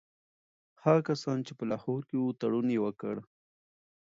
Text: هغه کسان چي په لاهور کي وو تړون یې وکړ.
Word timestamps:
هغه 0.83 1.01
کسان 1.09 1.37
چي 1.47 1.51
په 1.59 1.63
لاهور 1.71 2.01
کي 2.09 2.15
وو 2.17 2.37
تړون 2.41 2.67
یې 2.75 2.79
وکړ. 2.85 3.15